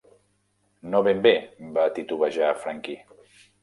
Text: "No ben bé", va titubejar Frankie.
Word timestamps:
"No 0.95 1.03
ben 1.09 1.21
bé", 1.27 1.35
va 1.79 1.87
titubejar 2.01 2.53
Frankie. 2.67 3.03